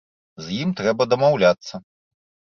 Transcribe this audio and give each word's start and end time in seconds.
З 0.45 0.55
ім 0.61 0.71
трэба 0.79 1.07
дамаўляцца. 1.13 1.75